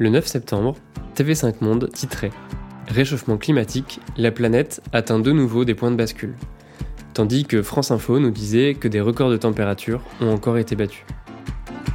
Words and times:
Le 0.00 0.08
9 0.08 0.26
septembre, 0.26 0.76
TV5 1.14 1.56
Monde 1.60 1.90
titrait 1.92 2.30
Réchauffement 2.88 3.36
climatique, 3.36 4.00
la 4.16 4.30
planète 4.30 4.80
atteint 4.94 5.18
de 5.18 5.30
nouveau 5.30 5.66
des 5.66 5.74
points 5.74 5.90
de 5.90 5.96
bascule. 5.96 6.36
Tandis 7.12 7.44
que 7.44 7.60
France 7.60 7.90
Info 7.90 8.18
nous 8.18 8.30
disait 8.30 8.72
que 8.72 8.88
des 8.88 9.02
records 9.02 9.28
de 9.28 9.36
température 9.36 10.00
ont 10.22 10.32
encore 10.32 10.56
été 10.56 10.74
battus. 10.74 11.04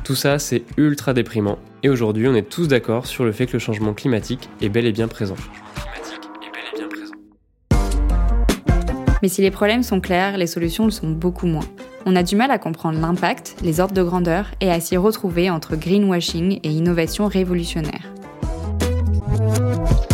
Tout 0.04 0.13
ça, 0.13 0.38
c'est 0.38 0.66
ultra 0.77 1.16
déprimant, 1.16 1.57
et 1.81 1.89
aujourd'hui 1.89 2.27
on 2.27 2.36
est 2.36 2.48
tous 2.48 2.68
d'accord 2.68 3.07
sur 3.07 3.26
le 3.26 3.31
fait 3.31 3.48
que 3.48 3.54
le 3.54 3.59
changement 3.59 3.95
climatique 3.95 4.49
est 4.62 4.70
bel 4.70 4.85
et 4.85 4.91
bien 4.91 5.08
présent. 5.08 5.34
Mais 9.23 9.30
si 9.30 9.41
les 9.41 9.49
problèmes 9.49 9.81
sont 9.81 9.99
clairs, 9.99 10.38
les 10.38 10.45
solutions 10.45 10.85
le 10.85 10.91
sont 10.91 11.09
beaucoup 11.09 11.48
moins. 11.48 11.66
On 12.08 12.16
a 12.16 12.22
du 12.22 12.36
mal 12.36 12.52
à 12.52 12.60
comprendre 12.60 13.00
l'impact, 13.00 13.56
les 13.64 13.80
ordres 13.80 13.95
de 13.95 14.04
grandeur 14.04 14.52
et 14.62 14.70
à 14.70 14.80
s'y 14.80 14.96
retrouver 14.96 15.50
entre 15.50 15.76
greenwashing 15.76 16.59
et 16.62 16.70
innovation 16.70 17.26
révolutionnaire. 17.27 18.13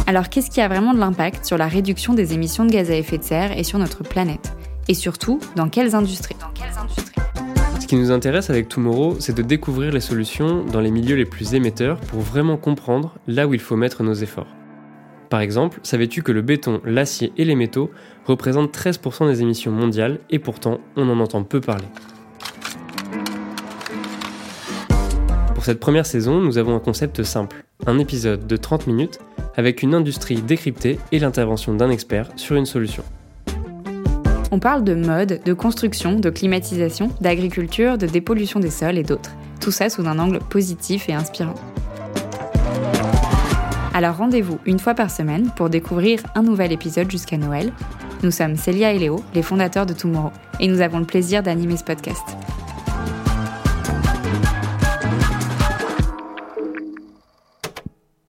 Alors 0.07 0.29
qu'est-ce 0.29 0.49
qui 0.49 0.61
a 0.61 0.69
vraiment 0.69 0.93
de 0.93 0.99
l'impact 0.99 1.45
sur 1.45 1.57
la 1.57 1.67
réduction 1.67 2.13
des 2.13 2.33
émissions 2.33 2.63
de 2.63 2.71
gaz 2.71 2.89
à 2.89 2.95
effet 2.95 3.17
de 3.17 3.23
serre 3.23 3.57
et 3.57 3.65
sur 3.65 3.77
notre 3.77 4.03
planète? 4.03 4.53
Et 4.87 4.93
surtout, 4.93 5.41
dans 5.57 5.67
quelles 5.67 5.93
industries, 5.93 6.37
Ce 7.81 7.87
qui 7.87 7.97
nous 7.97 8.11
intéresse 8.11 8.49
avec 8.49 8.69
Tomorrow, 8.69 9.17
c'est 9.19 9.35
de 9.35 9.41
découvrir 9.41 9.91
les 9.91 9.99
solutions 9.99 10.63
dans 10.63 10.79
les 10.79 10.91
milieux 10.91 11.17
les 11.17 11.25
plus 11.25 11.55
émetteurs 11.55 11.99
pour 11.99 12.21
vraiment 12.21 12.55
comprendre 12.55 13.15
là 13.27 13.49
où 13.49 13.53
il 13.53 13.59
faut 13.59 13.75
mettre 13.75 14.01
nos 14.01 14.13
efforts. 14.13 14.47
Par 15.31 15.39
exemple, 15.39 15.79
savais-tu 15.81 16.23
que 16.23 16.33
le 16.33 16.41
béton, 16.41 16.81
l'acier 16.83 17.31
et 17.37 17.45
les 17.45 17.55
métaux 17.55 17.89
représentent 18.25 18.77
13% 18.77 19.27
des 19.27 19.41
émissions 19.41 19.71
mondiales 19.71 20.19
et 20.29 20.39
pourtant 20.39 20.81
on 20.97 21.09
en 21.09 21.21
entend 21.21 21.43
peu 21.43 21.61
parler 21.61 21.85
Pour 25.55 25.63
cette 25.63 25.79
première 25.79 26.05
saison, 26.05 26.41
nous 26.41 26.57
avons 26.57 26.75
un 26.75 26.81
concept 26.81 27.23
simple, 27.23 27.63
un 27.87 27.97
épisode 27.97 28.45
de 28.45 28.57
30 28.57 28.87
minutes 28.87 29.19
avec 29.55 29.83
une 29.83 29.95
industrie 29.95 30.41
décryptée 30.41 30.99
et 31.13 31.19
l'intervention 31.19 31.73
d'un 31.73 31.91
expert 31.91 32.29
sur 32.35 32.57
une 32.57 32.65
solution. 32.65 33.03
On 34.51 34.59
parle 34.59 34.83
de 34.83 34.95
mode, 34.95 35.39
de 35.45 35.53
construction, 35.53 36.19
de 36.19 36.29
climatisation, 36.29 37.09
d'agriculture, 37.21 37.97
de 37.97 38.05
dépollution 38.05 38.59
des 38.59 38.69
sols 38.69 38.97
et 38.97 39.03
d'autres. 39.03 39.31
Tout 39.61 39.71
ça 39.71 39.89
sous 39.89 40.05
un 40.07 40.19
angle 40.19 40.39
positif 40.39 41.07
et 41.07 41.13
inspirant. 41.13 41.55
Alors 43.93 44.17
rendez-vous 44.17 44.59
une 44.65 44.79
fois 44.79 44.93
par 44.93 45.11
semaine 45.11 45.49
pour 45.55 45.69
découvrir 45.69 46.21
un 46.35 46.43
nouvel 46.43 46.71
épisode 46.71 47.11
jusqu'à 47.11 47.37
Noël. 47.37 47.71
Nous 48.23 48.31
sommes 48.31 48.55
Célia 48.55 48.93
et 48.93 48.99
Léo, 48.99 49.23
les 49.35 49.41
fondateurs 49.41 49.85
de 49.85 49.93
Tomorrow, 49.93 50.31
et 50.59 50.67
nous 50.67 50.81
avons 50.81 50.99
le 50.99 51.05
plaisir 51.05 51.43
d'animer 51.43 51.75
ce 51.75 51.83
podcast. 51.83 52.23